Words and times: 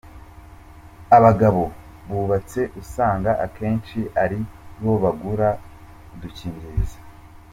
Abagabo 1.17 1.63
bubatse 2.09 2.61
usanga 2.81 3.31
akenshi 3.45 3.99
ari 4.23 4.39
bo 4.81 4.93
bagura 5.03 5.49
udukingirizo. 6.13 6.99